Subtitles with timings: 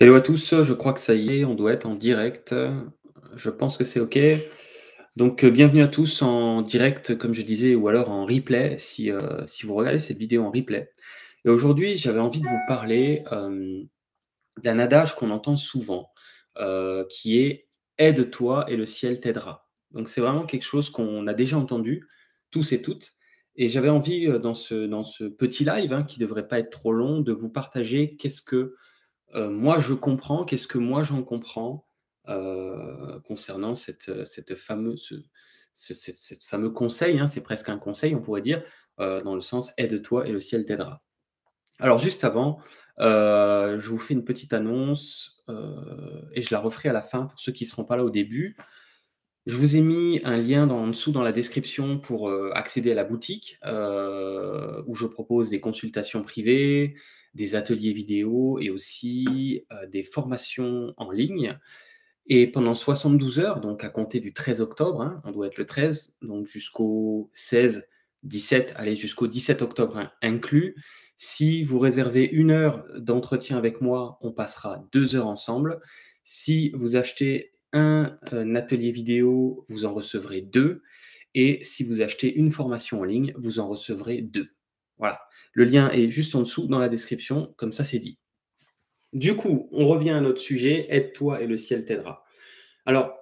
[0.00, 2.54] Hello à tous, je crois que ça y est, on doit être en direct.
[3.36, 4.16] Je pense que c'est OK.
[5.16, 9.10] Donc, heu, bienvenue à tous en direct, comme je disais, ou alors en replay si,
[9.10, 10.92] heu, si vous regardez cette vidéo en replay.
[11.44, 13.88] Et aujourd'hui, j'avais envie de vous parler, hem,
[14.62, 16.10] d'un adage qu'on entend souvent,
[17.10, 19.68] qui est: «Aide-toi et le ciel t'aidera».
[19.92, 22.06] Donc c'est vraiment quelque chose qu'on a déjà entendu,
[22.50, 23.14] tous et toutes.
[23.56, 27.32] Et j'avais envie, dans ce petit live, hein, qui devrait pas être trop long, de
[27.32, 28.74] vous partager qu'est-ce que
[29.34, 31.86] Heu, moi, je comprends, qu'est-ce que moi j'en comprends,
[32.28, 34.10] heu, concernant cette,
[34.56, 35.12] fameuse
[35.72, 35.92] ce
[36.46, 38.62] fameux conseil, hein, c'est presque un conseil, on pourrait dire,
[38.98, 41.02] dans le sens: «Aide-toi et le ciel t'aidera».
[41.80, 42.60] Alors juste avant,
[42.98, 45.42] je vous fais une petite annonce,
[46.34, 48.10] et je la referai à la fin pour ceux qui ne seront pas là au
[48.10, 48.56] début.
[49.46, 53.04] Je vous ai mis un lien en dessous dans la description pour, accéder à la
[53.04, 56.96] boutique, où je propose des consultations privées,
[57.34, 61.58] des ateliers vidéo et aussi, des formations en ligne
[62.28, 65.64] et pendant 72 heures, donc à compter du 13 octobre, hein, on doit être le
[65.64, 70.76] 13, donc jusqu'au 16-17, allez jusqu'au 17 octobre in inclus.
[71.16, 75.80] Si vous réservez une heure d'entretien avec moi, on passera 2 heures ensemble.
[76.22, 78.18] Si vous achetez un,
[78.54, 80.82] atelier vidéo, vous en recevrez 2
[81.34, 84.50] et si vous achetez une formation en ligne, vous en recevrez 2.
[84.98, 85.20] Voilà.
[85.54, 88.18] Le lien est juste en dessous dans la description, comme ça c'est dit.
[89.12, 92.24] Du coup, on revient à notre sujet, aide-toi et le ciel t'aidera.
[92.86, 93.14] Alors,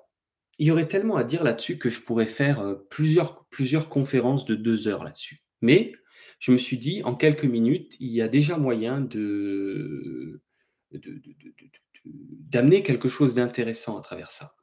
[0.59, 4.45] il y aurait tellement à dire là-dessus que je pourrais faire, heu, plusieurs plusieurs conférences
[4.47, 5.43] de 2 heures là-dessus.
[5.63, 5.93] Mais
[6.41, 10.43] je me suis dit: «En quelques minutes, il y a déjà moyen de
[12.05, 14.55] d'amener quelque chose d'intéressant à travers ça».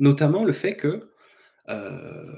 [0.00, 1.10] Notamment le fait que,
[1.68, 2.36] heu,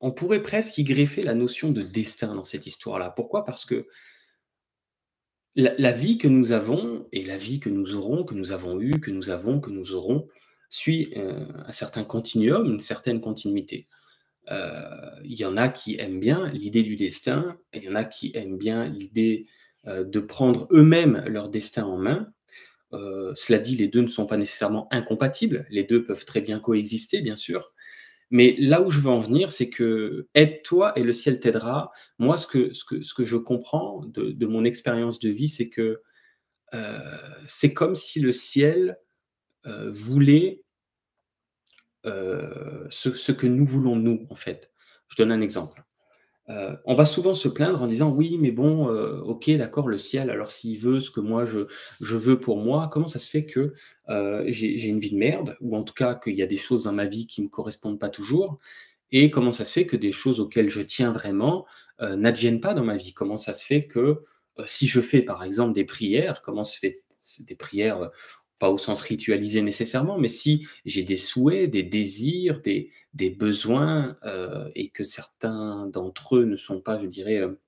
[0.00, 3.10] on pourrait presque y greffer la notion de destin dans cette histoire-là.
[3.10, 3.44] Pourquoi?
[3.44, 3.86] Parce que
[5.54, 9.00] la vie que nous avons et la vie que nous aurons, que nous avons eue,
[9.00, 10.28] que nous avons, que nous aurons,
[10.68, 13.86] suit, heu, un certain continuum, une certaine continuité.
[14.50, 14.56] Heu,
[15.24, 18.32] il y en a qui aiment bien l'idée du destin il y en a qui
[18.34, 19.46] aiment bien l'idée,
[19.86, 22.32] de prendre eux-mêmes leur destin en main.
[22.92, 27.22] Cela dit, les 2 ne sont pas nécessairement incompatibles, les 2 peuvent très bien coexister,
[27.22, 27.72] bien sûr.
[28.30, 31.92] Mais là où je veux en venir, c'est que aide-toi et le ciel t'aidera.
[32.18, 36.00] Moi, ce que je comprends de mon expérience de vie, c'est que,
[36.74, 36.78] heu,
[37.46, 38.98] c'est comme si le ciel,
[39.66, 40.62] heu, voulait,
[42.04, 44.70] ce ce que nous voulons nous, en fait.
[45.08, 45.84] Je donne un exemple.
[46.48, 49.98] Heu, on va souvent se plaindre en disant: «Oui, mais bon, heu, OK, d'accord, le
[49.98, 51.66] ciel, alors s'il veut ce que moi je
[52.00, 53.74] je veux pour moi, comment ça se fait que,
[54.10, 55.56] heu, j'ai une vie de merde?
[55.60, 57.98] Ou en tout cas qu'il y a des choses dans ma vie qui me correspondent
[57.98, 58.58] pas toujours?
[59.12, 61.66] Et comment ça se fait que des choses auxquelles je tiens vraiment,
[62.00, 63.14] n'adviennent pas dans ma vie?
[63.14, 64.24] Comment ça se fait que,
[64.66, 66.94] si je fais par exemple des prières, comment se fait
[67.40, 68.10] des prières,
[68.58, 74.16] pas au sens ritualisé nécessairement, mais si j'ai des souhaits, des désirs, des des besoins,
[74.26, 77.58] heu, et que certains d'entre eux ne sont pas, je dirais, heu,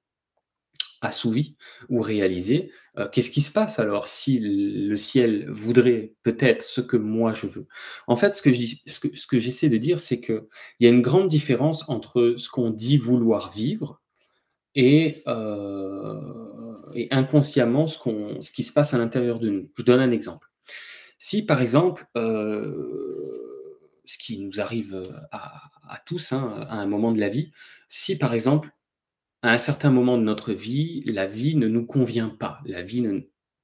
[1.00, 1.56] assouvis
[1.88, 6.96] ou réalisés, heu, qu'est-ce qui se passe alors si le ciel voudrait peut-être ce que
[6.96, 7.68] moi je veux?
[8.08, 10.42] En fait, ce que je ce que ce que j'essaie de dire, c'est qu'il
[10.80, 14.00] y a une grande différence entre ce qu'on dit vouloir vivre
[14.76, 15.22] et
[16.94, 19.70] et inconsciemment ce qu'on ce qui se passe à l'intérieur de nous.
[19.76, 20.47] Je donne un exemple.
[21.18, 25.02] Si par exemple, heu, ce qui nous arrive, heu,
[25.32, 27.50] à tous, hein, à un moment de la vie,
[27.88, 28.70] si par exemple,
[29.42, 33.06] à un certain moment de notre vie, la vie ne nous convient pas, la vie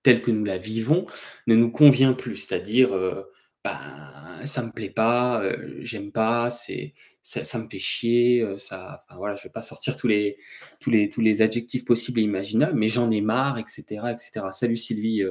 [0.04, 1.06] telle que nous la vivons
[1.48, 2.38] ne nous convient plus.
[2.38, 3.26] C'est-à-dire, heu,
[3.65, 5.43] ben, ça me plaît pas,
[5.81, 9.97] j'aime pas, c'est ça me fait chier, heu, ça enfin voilà, je vais pas sortir
[9.97, 10.37] tous les
[10.81, 14.19] tous les tous les adjectifs possibles et imaginables, mais j'en ai marre et cetera et
[14.19, 14.53] cetera.
[14.53, 15.23] Salut Sylvie,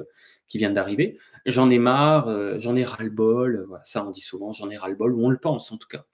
[0.48, 1.18] qui vient d'arriver.
[1.46, 5.14] J'en ai marre, j'en ai ras-le-bol, heu, voilà, ça on dit souvent: «J'en ai ras-le-bol»
[5.14, 6.06] ou on le pense en tout cas.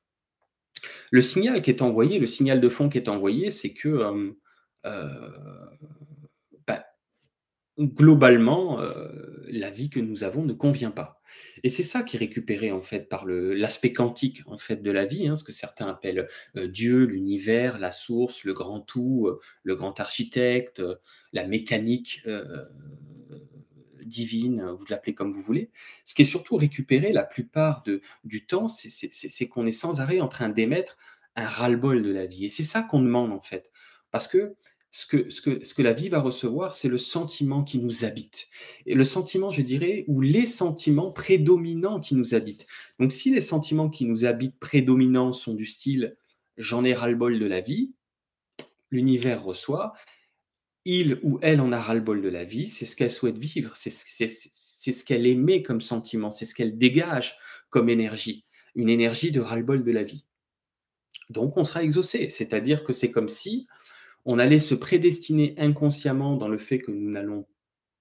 [1.12, 4.34] Le signal qui est envoyé, le signal de fond qui est envoyé, c'est que,
[4.84, 5.72] bah,
[7.80, 11.22] globalement, heu, la vie que nous avons ne convient pas
[11.64, 15.06] et c'est ça qui est récupéré, en fait, par l'aspect quantique, en fait, de la
[15.06, 16.28] vie, hein, ce que certains appellent,
[16.58, 20.82] heu, Dieu, l'univers, la source, le grand tout, heu, le grand architecte,
[21.34, 22.22] la mécanique,
[24.06, 25.72] divine, vous l'appelez comme vous voulez.
[26.06, 30.22] Ce qui est surtout récupéré la plupart de du temps, c'est qu'on est sans arrêt
[30.22, 30.98] en train d'émettre
[31.36, 33.72] un ras-le-bol de la vie et c'est ça qu'on demande, en fait.
[34.12, 34.56] Parce que
[34.92, 38.06] ce que ce que ce que la vie va recevoir, c'est le sentiment qui nous
[38.06, 38.48] habite
[38.86, 42.66] et le sentiment, je dirais, ou les sentiments prédominants qui nous habitent.
[43.00, 46.18] Donc si les sentiments qui nous habitent prédominants sont du style:
[46.58, 47.94] «J'en ai ras-le-bol de la vie»,
[48.92, 49.94] l'univers reçoit
[50.86, 53.92] il ou elle en a ras-le-bol de la vie, c'est ce qu'elle souhaite vivre, c'est
[53.92, 57.38] ce qu'elle émet comme sentiment, c'est ce qu'elle dégage
[57.70, 60.26] comme énergie, une énergie de ras-le-bol de la vie.
[61.30, 63.68] Donc on sera exaucé, c'est-à-dire que c'est comme si
[64.26, 67.46] on allait se prédestiner inconsciemment dans le fait que nous n'allons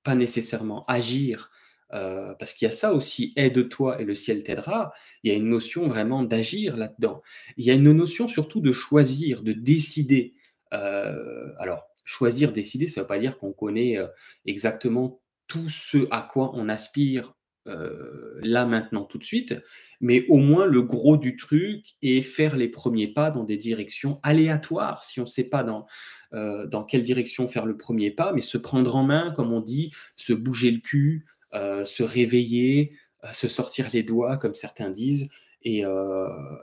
[0.02, 1.50] pas nécessairement agir,
[1.94, 4.92] euh, parce qu'il y a ça aussi, aide-toi et le ciel t'aidera,
[5.22, 7.22] il y a une notion vraiment d'agir là-dedans.
[7.56, 10.34] Il y a une notion surtout de choisir, de décider.
[10.74, 14.06] Euh, alors, choisir, décider, ça ne veut pas dire qu'on connaît euh,
[14.44, 17.37] exactement tout ce à quoi on aspire
[17.68, 19.54] euh, là maintenant tout de suite,
[20.00, 24.18] mais au moins le gros du truc est faire les premiers pas dans des directions
[24.22, 25.86] aléatoires, si on ne sait pas dans,
[26.32, 29.60] euh, dans quelle direction faire le premier pas, mais se prendre en main, comme on
[29.60, 32.92] dit, se bouger le cul, se réveiller,
[33.32, 35.30] se sortir les doigts, comme certains disent,
[35.62, 35.82] et,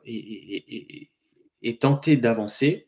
[0.06, 1.10] et,
[1.62, 2.88] et tenter d'avancer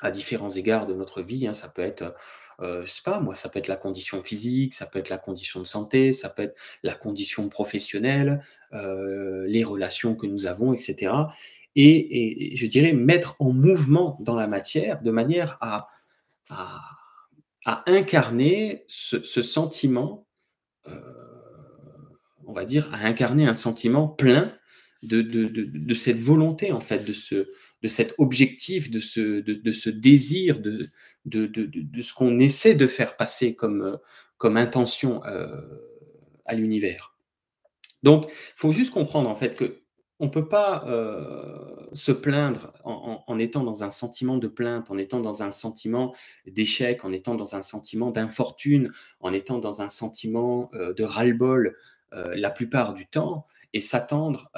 [0.00, 1.46] à différents égards de notre vie.
[1.46, 1.54] Hein.
[1.54, 2.14] Ça peut être,
[2.60, 5.18] euh, je sais pas, moi, ça peut être la condition physique, ça peut être la
[5.18, 10.72] condition de santé, ça peut être la condition professionnelle, euh, les relations que nous avons,
[10.72, 11.12] etc.
[11.76, 15.88] Et, je dirais mettre en mouvement dans la matière de manière à,
[16.50, 20.26] à, incarner ce, sentiment,
[20.88, 21.00] euh,
[22.46, 24.52] on va dire, à incarner un sentiment plein
[25.04, 27.48] de, de, de, cette volonté, en fait, de ce,
[27.82, 30.88] de cet objectif, de ce, de, ce désir, de,
[31.24, 33.98] de, ce qu'on essaie de faire passer comme,
[34.36, 35.60] comme intention euh,
[36.44, 37.14] à l'univers.
[38.02, 39.82] Donc, il faut juste comprendre en fait que
[40.20, 44.98] on ne peut pas euh, se plaindre en, étant dans un sentiment de plainte, en
[44.98, 46.12] étant dans un sentiment
[46.44, 48.90] d'échec, en étant dans un sentiment d'infortune,
[49.20, 51.76] en étant dans un sentiment euh, de ras-le-bol
[52.10, 54.50] la plupart du temps, et s'attendre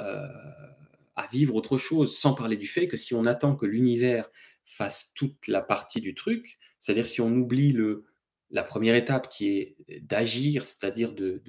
[1.15, 4.29] à vivre autre chose, sans parler du fait que si on attend que l'univers
[4.65, 8.05] fasse toute la partie du truc, c'est-à-dire si on oublie le,
[8.49, 11.41] la première étape qui est d'agir, c'est-à-dire de,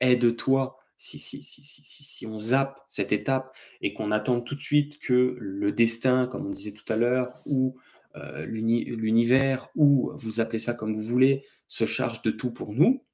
[0.00, 4.98] aide-toi, si, si, si, si, on zappe cette étape et qu'on attend tout de suite
[4.98, 7.76] que le destin, comme on disait tout à l'heure, ou
[8.16, 13.04] euh, l'univers, ou vous appelez ça comme vous voulez, se charge de tout pour nous,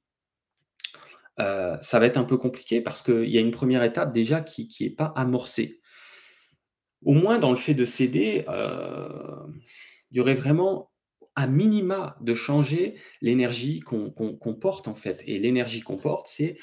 [1.39, 4.41] euh, ça va être un peu compliqué parce qu'il y a une première étape déjà
[4.41, 5.79] qui n'est pas amorcée.
[7.03, 9.45] Au moins dans le fait de céder, euh,
[10.11, 10.91] il y aurait vraiment
[11.35, 15.23] à minima de changer l'énergie qu'on porte en fait.
[15.25, 16.55] Et l'énergie qu'on porte, c'est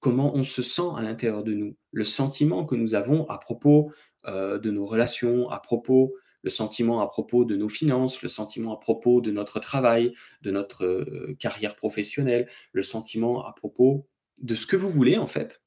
[0.00, 3.92] comment on se sent à l'intérieur de nous, le sentiment que nous avons à propos
[4.26, 8.74] euh, de nos relations, à propos le sentiment à propos de nos finances, le sentiment
[8.74, 10.12] à propos de notre travail,
[10.42, 14.06] de notre carrière professionnelle, le sentiment à propos
[14.42, 15.62] de ce que vous voulez, en fait.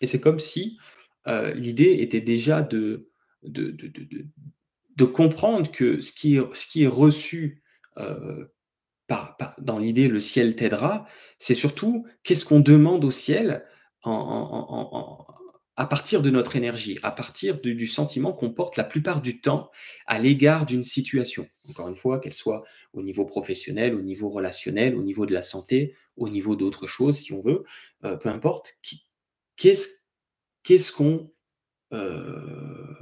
[0.00, 0.78] Et c'est comme si
[1.26, 3.10] euh, l'idée était déjà de,
[3.42, 3.76] de,
[4.96, 7.62] de, comprendre que ce qui est, reçu
[7.98, 8.46] euh,
[9.06, 11.06] par, dans l'idée le ciel t'aidera,
[11.38, 13.64] c'est surtout qu'est-ce qu'on demande au ciel
[14.02, 15.26] en,
[15.76, 19.70] à partir de notre énergie, à partir du sentiment qu'on porte la plupart du temps
[20.06, 21.48] à l'égard d'une situation.
[21.68, 22.64] Encore une fois, qu'elle soit
[22.94, 27.18] au niveau professionnel, au niveau relationnel, au niveau de la santé, au niveau d'autres choses,
[27.18, 27.64] si on veut,
[28.04, 28.78] euh, peu importe,
[29.56, 31.30] qu'est-ce qu'on
[31.92, 32.94] euh,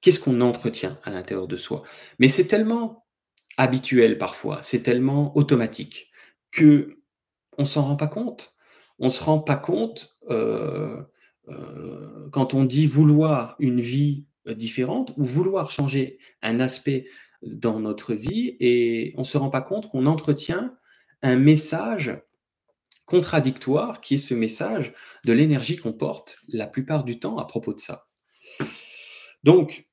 [0.00, 1.82] qu'est-ce qu'on entretient à l'intérieur de soi.
[2.18, 3.06] Mais c'est tellement
[3.56, 6.10] habituel parfois, c'est tellement automatique
[6.50, 6.98] que
[7.58, 8.54] on s'en rend pas compte.
[8.98, 10.16] On se rend pas compte.
[10.30, 11.02] Euh,
[11.48, 17.06] euh, quand on dit vouloir une vie euh, différente ou vouloir changer un aspect
[17.42, 20.74] dans notre vie et on ne se rend pas compte qu'on entretient
[21.22, 22.18] un message
[23.04, 24.92] contradictoire qui est ce message
[25.24, 28.08] de l'énergie qu'on porte la plupart du temps à propos de ça.
[29.44, 29.88] Donc,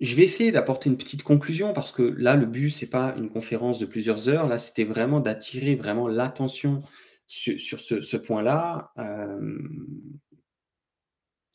[0.00, 3.28] je vais essayer d'apporter une petite conclusion parce que là, le but, c'est pas une
[3.28, 4.48] conférence de plusieurs heures.
[4.48, 6.78] Là, c'était vraiment d'attirer vraiment l'attention
[7.26, 8.92] sur, ce, point-là.
[8.98, 9.58] Euh,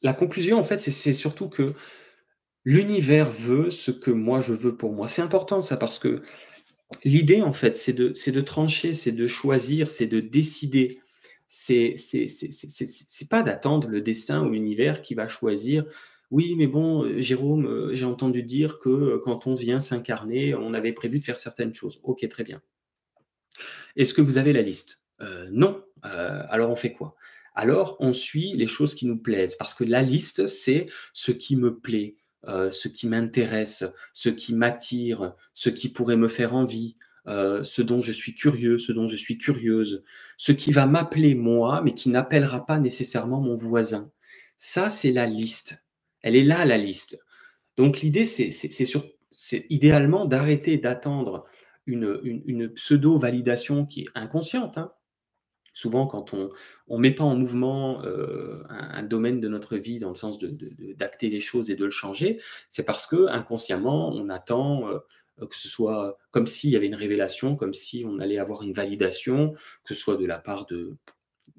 [0.01, 1.74] la conclusion, en fait, c'est surtout que
[2.65, 5.08] l'univers veut ce que moi je veux pour moi.
[5.08, 6.22] C'est important ça parce que
[7.03, 11.01] l'idée, en fait, c'est de, trancher, c'est de choisir, c'est de décider.
[11.48, 11.96] C'est
[13.29, 15.86] pas d'attendre le destin ou l'univers qui va choisir.
[16.32, 20.53] Oui, mais bon, euh, Jérôme, euh, j'ai entendu dire que euh, quand on vient s'incarner,
[20.53, 22.00] on avait prévu de faire certaines choses.
[22.03, 22.62] Ok, très bien.
[23.96, 25.01] Est-ce que vous avez la liste?
[25.51, 25.84] Non.
[26.01, 27.18] alors on fait quoi?
[27.56, 31.56] Alors on suit les choses qui nous plaisent, parce que la liste, c'est ce qui
[31.56, 32.15] me plaît,
[32.48, 36.96] euh, ce qui m'intéresse, ce qui m'attire, ce qui pourrait me faire envie,
[37.27, 40.03] euh, ce dont je suis curieux, ce dont je suis curieuse,
[40.38, 44.10] ce qui va m'appeler moi, mais qui n'appellera pas nécessairement mon voisin.
[44.58, 45.86] Ça, c'est la liste.
[46.22, 47.20] Elle est là, la liste.
[47.77, 51.46] Donc l'idée, c'est idéalement d'arrêter d'attendre
[51.86, 54.77] une, pseudo-validation qui est inconsciente.
[54.77, 54.91] Hein.
[55.74, 56.50] Souvent, quand on
[56.90, 61.28] ne met pas en mouvement euh, un, domaine de notre vie dans le sens d'acter
[61.28, 65.00] de, les choses et de le changer, c'est parce que inconsciemment, on attend euh,
[65.38, 68.74] que ce soit comme s'il y avait une révélation, comme si on allait avoir une
[68.74, 70.98] validation, que ce soit de la part de,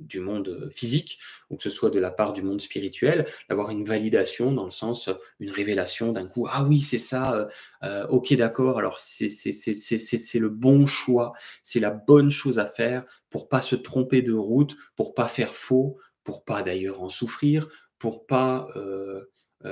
[0.00, 1.18] du monde euh, physique
[1.50, 4.70] ou que ce soit de la part du monde spirituel, d'avoir une validation dans le
[4.70, 7.48] sens, euh, une révélation d'un coup, ah oui, c'est ça,
[7.82, 13.48] euh, ok, d'accord, alors c'est le bon choix, c'est la bonne chose à faire pour
[13.48, 18.26] pas se tromper de route, pour pas faire faux, pour pas d'ailleurs en souffrir, pour
[18.26, 18.68] pas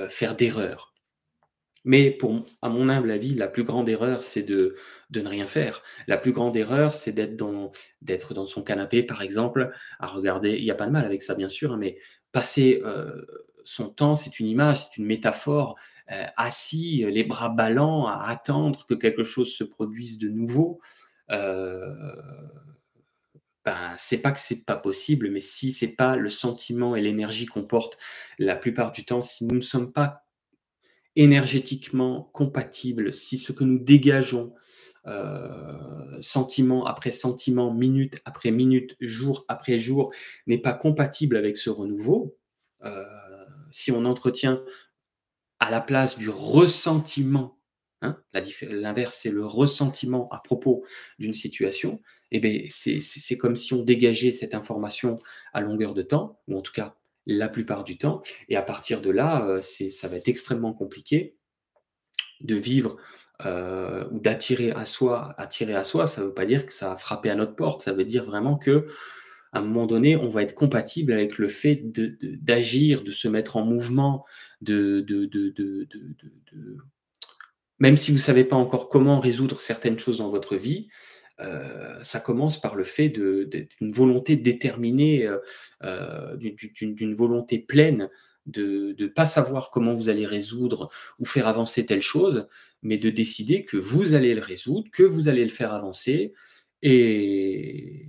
[0.09, 0.93] faire d'erreur.
[1.85, 4.75] Mais pour, à mon humble avis, la plus grande erreur, c'est de,
[5.09, 5.81] de, ne rien faire.
[6.07, 7.71] La plus grande erreur, c'est d'être dans,
[8.01, 10.57] d'être dans son canapé, par exemple, à regarder.
[10.57, 11.97] Il n'y a pas de mal avec ça, bien sûr, hein, mais
[12.31, 13.21] passer euh,
[13.63, 15.75] son temps, c'est une image, c'est une métaphore,
[16.11, 20.81] euh, assis, les bras ballants, à attendre que quelque chose se produise de nouveau.
[21.31, 21.93] Euh,
[23.63, 27.45] ben, c'est pas que c'est pas possible, mais si c'est pas le sentiment et l'énergie
[27.45, 27.97] qu'on porte
[28.37, 30.25] la plupart du temps, si nous ne sommes pas
[31.19, 34.53] énergétiquement compatible, si ce que nous dégageons,
[35.05, 40.13] euh, sentiment après sentiment, minute après minute, jour après jour,
[40.47, 42.37] n'est pas compatible avec ce renouveau,
[42.85, 43.03] euh,
[43.69, 44.63] si on entretient
[45.59, 47.59] à la place du ressentiment,
[48.01, 48.17] hein,
[48.61, 50.85] l'inverse c'est le ressentiment à propos
[51.17, 51.99] d'une situation,
[52.31, 55.17] eh bien, c'est comme si on dégageait cette information
[55.51, 56.95] à longueur de temps, ou en tout cas
[57.29, 58.21] la plupart du temps.
[58.49, 61.37] Et à partir de là, euh, ça va être extrêmement compliqué
[62.41, 62.97] de vivre
[63.45, 65.35] euh, ou d'attirer à soi.
[65.37, 67.83] Attirer à soi, ça ne veut pas dire que ça va frapper à notre porte.
[67.83, 68.87] Ça veut dire vraiment que
[69.51, 73.57] à un moment donné, on va être compatible avec le fait d'agir, de, se mettre
[73.57, 74.23] en mouvement,
[74.61, 75.03] de,
[77.79, 80.87] même si vous ne savez pas encore comment résoudre certaines choses dans votre vie,
[81.41, 85.37] euh, ça commence par le fait d'une volonté déterminée, euh,
[85.83, 88.09] euh, d'une volonté pleine
[88.45, 92.47] de ne pas savoir comment vous allez résoudre ou faire avancer telle chose,
[92.81, 96.33] mais de décider que vous allez le résoudre, que vous allez le faire avancer
[96.81, 98.07] et,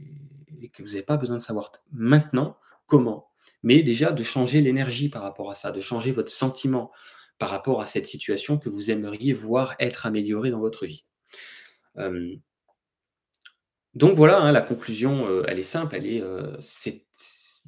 [0.72, 2.56] que vous n'avez pas besoin de savoir maintenant
[2.86, 3.28] comment,
[3.62, 6.90] mais déjà de changer l'énergie par rapport à ça, de changer votre sentiment
[7.38, 11.04] par rapport à cette situation que vous aimeriez voir être améliorée dans votre vie.
[13.94, 16.56] Donc voilà, hein, la conclusion, euh, elle est simple, elle est, euh,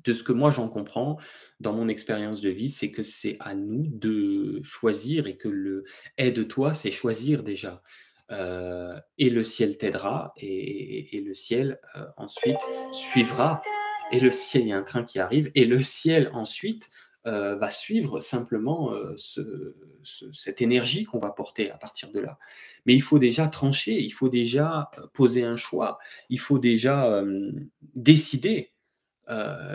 [0.05, 1.19] de ce que moi j'en comprends
[1.61, 5.85] dans mon expérience de vie, c'est que c'est à nous de choisir et que le
[6.19, 7.83] «aide-toi», c'est choisir déjà.
[8.31, 11.81] Euh, et le ciel t'aidera et le ciel,
[12.17, 12.59] ensuite
[12.93, 13.61] suivra
[14.11, 16.89] et le ciel il y a un train qui arrive et le ciel ensuite
[17.25, 19.15] euh, va suivre simplement euh,
[20.33, 22.37] cette énergie qu'on va porter à partir de là.
[22.85, 26.01] Mais il faut déjà trancher, il faut déjà euh, poser un choix,
[26.31, 27.23] il faut déjà
[27.95, 28.73] décider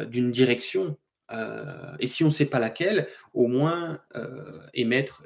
[0.09, 0.97] d'une direction.
[1.99, 4.01] et si on ne sait pas laquelle, au moins
[4.73, 5.23] émettre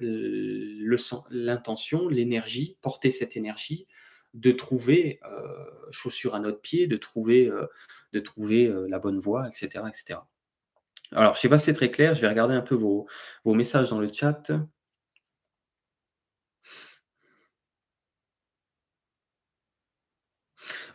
[1.31, 3.87] l'intention, l'énergie, porter cette énergie
[4.35, 5.19] de trouver
[5.89, 7.51] chaussure à notre pied, de trouver,
[8.13, 9.85] de trouver la bonne voie, etc.
[9.87, 10.19] etc.
[11.13, 13.08] Alors, je ne sais pas si c'est très clair, je vais regarder un peu vos,
[13.46, 14.51] messages dans le chat.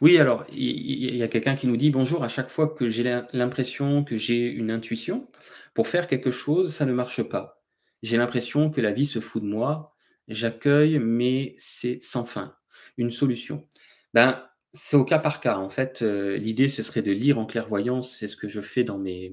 [0.01, 3.03] Oui, alors, il y, a quelqu'un qui nous dit bonjour, à chaque fois que j'ai
[3.33, 5.29] l'impression que j'ai une intuition,
[5.75, 7.63] pour faire quelque chose, ça ne marche pas.
[8.03, 9.95] J'ai l'impression que la vie se fout de moi,
[10.29, 12.55] j'accueille, mais c'est sans fin.
[12.99, 13.67] Une solution.
[14.15, 14.43] Ben,
[14.73, 15.57] c'est au cas par cas.
[15.57, 18.85] En fait, euh, l'idée, ce serait de lire en clairvoyance, c'est ce que je fais
[18.85, 19.33] dans mes,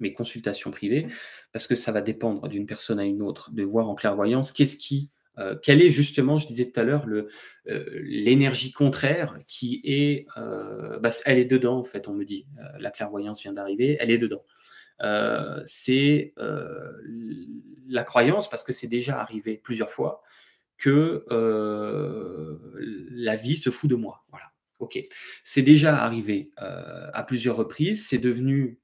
[0.00, 1.06] mes consultations privées,
[1.52, 4.76] parce que ça va dépendre d'une personne à une autre, de voir en clairvoyance qu'est-ce
[4.76, 7.28] qui, euh, quelle est justement, je disais tout à l'heure, le,
[7.68, 12.46] euh, l'énergie contraire qui est, euh, bah, elle est dedans en fait, on me dit,
[12.78, 14.44] la clairvoyance vient d'arriver, elle est dedans.
[15.66, 16.34] c'est
[17.86, 20.22] la croyance, parce que c'est déjà arrivé plusieurs fois,
[20.78, 21.24] que
[23.10, 24.24] la vie se fout de moi.
[24.30, 24.46] Voilà.
[24.80, 24.98] Ok.
[25.42, 28.06] C'est déjà arrivé à plusieurs reprises.
[28.06, 28.78] C'est devenu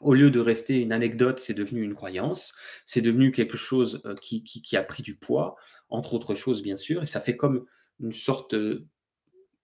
[0.00, 2.54] au lieu de rester une anecdote, c'est devenu une croyance,
[2.86, 5.56] c'est devenu quelque chose euh, qui, a pris du poids,
[5.88, 7.64] entre autres choses bien sûr, et ça fait comme
[8.00, 8.54] une sorte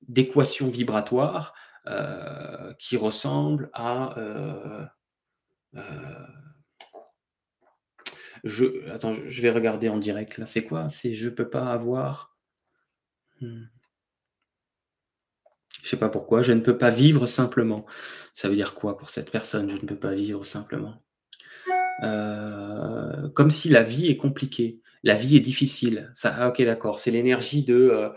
[0.08, 1.54] d'équation vibratoire
[1.86, 4.18] euh, qui ressemble à...
[4.18, 4.86] Euh,
[8.44, 10.88] je, attends, je vais regarder en direct là, c'est quoi?
[10.88, 12.36] C'est je peux pas avoir...
[13.40, 13.64] Hmm.
[15.84, 16.40] Je sais pas pourquoi.
[16.40, 17.84] Je ne peux pas vivre simplement.
[18.32, 19.68] Ça veut dire quoi pour cette personne?
[19.68, 20.94] Je ne peux pas vivre simplement.
[22.02, 24.80] Euh, comme si la vie est compliquée.
[25.02, 26.10] la vie est difficile.
[26.14, 26.98] Ça, ah, ok, d'accord.
[26.98, 27.74] C'est l'énergie de.
[27.74, 28.08] Euh,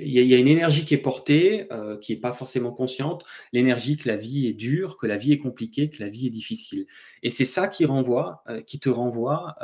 [0.00, 3.24] il y, a une énergie qui est portée, euh, qui n'est pas forcément consciente.
[3.52, 6.30] L'énergie que la vie est dure, que la vie est compliquée, que la vie est
[6.30, 6.86] difficile.
[7.24, 9.56] Et c'est ça qui renvoie, qui te renvoie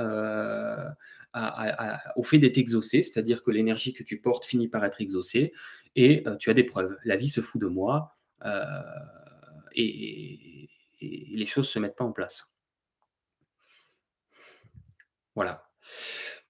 [2.16, 5.52] au fait d'être exaucé, c'est-à-dire que l'énergie que tu portes finit par être exaucée,
[5.96, 6.96] et tu as des preuves.
[7.04, 8.16] La vie se fout de moi,
[9.74, 10.68] et,
[11.00, 12.52] et les choses ne se mettent pas en place.
[15.34, 15.68] Voilà.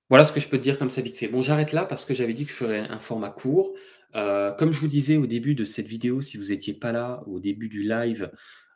[0.08, 1.28] Voilà ce que je peux te dire comme ça vite fait.
[1.28, 3.72] Bon, j'arrête là parce que j'avais dit que je ferais un format court.
[4.14, 7.22] Euh, comme je vous disais au début de cette vidéo, si vous n'étiez pas là,
[7.26, 8.30] au début du live,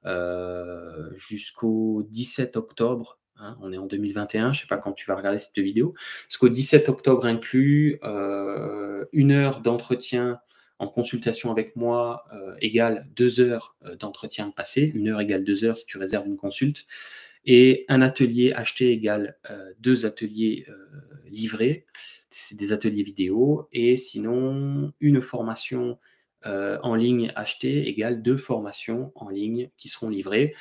[0.07, 5.07] euh, jusqu'au 17 octobre, hein, on est en 2021, je ne sais pas quand tu
[5.07, 5.95] vas regarder cette vidéo,
[6.29, 10.41] jusqu'au 17 octobre inclus, euh, une heure d'entretien
[10.79, 12.27] en consultation avec moi
[12.61, 16.85] égale deux heures d'entretien passé, une heure égale deux heures si tu réserves une consulte.
[17.47, 20.75] Et un atelier acheté égale euh, deux ateliers euh,
[21.27, 21.87] livrés,
[22.29, 23.69] c'est des ateliers vidéo.
[23.73, 25.99] Et sinon, une formation
[26.45, 30.55] euh, en ligne achetée égale deux formations en ligne qui seront livrées.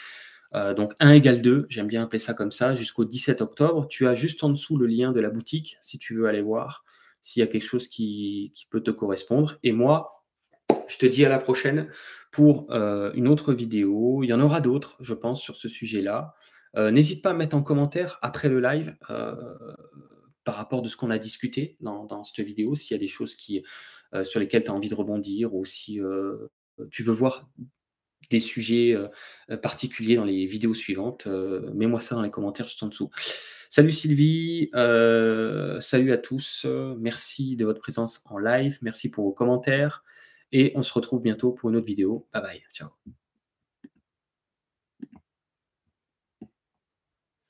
[0.54, 3.88] Donc 1 égale 2, j'aime bien appeler ça comme ça, jusqu'au 17 octobre.
[3.88, 6.86] Tu as juste en dessous le lien de la boutique si tu veux aller voir
[7.22, 9.58] s'il y a quelque chose qui, peut te correspondre.
[9.64, 10.24] Et moi,
[10.88, 11.90] je te dis à la prochaine
[12.32, 14.24] pour une autre vidéo.
[14.24, 16.36] Il y en aura d'autres, je pense, sur ce sujet-là.
[16.78, 19.36] Euh, n'hésite pas à mettre en commentaire après le live euh,
[20.44, 23.38] par rapport de ce qu'on a discuté dans, cette vidéo, s'il y a des choses
[24.14, 26.00] euh, sur lesquelles tu as envie de rebondir ou si
[26.92, 27.48] tu veux voir
[28.30, 28.96] des sujets
[29.62, 31.28] particuliers dans les vidéos suivantes,
[31.74, 33.10] mets-moi ça dans les commentaires juste en dessous.
[33.70, 36.66] Salut Sylvie, salut à tous,
[37.00, 40.04] merci de votre présence en live, merci pour vos commentaires
[40.52, 42.28] et on se retrouve bientôt pour une autre vidéo.
[42.34, 42.90] Bye bye, ciao.